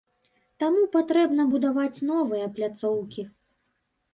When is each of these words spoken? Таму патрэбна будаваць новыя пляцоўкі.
Таму 0.61 0.81
патрэбна 0.95 1.45
будаваць 1.51 2.03
новыя 2.13 2.45
пляцоўкі. 2.57 3.29